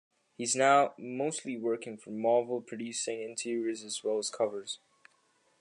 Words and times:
He's 0.35 0.55
now 0.55 0.95
mostly 0.97 1.55
working 1.57 1.95
for 1.95 2.09
Marvel 2.09 2.59
producing 2.59 3.21
interiors 3.21 3.83
as 3.83 4.03
well 4.03 4.17
as 4.17 4.31
covers. 4.31 4.79